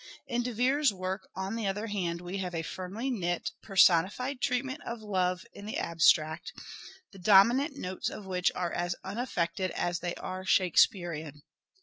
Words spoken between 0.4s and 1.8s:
De Vere's work on the